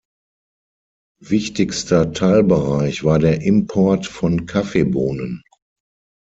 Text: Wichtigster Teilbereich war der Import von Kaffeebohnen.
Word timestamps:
Wichtigster 1.21 2.11
Teilbereich 2.11 3.03
war 3.03 3.19
der 3.19 3.43
Import 3.43 4.07
von 4.07 4.47
Kaffeebohnen. 4.47 5.43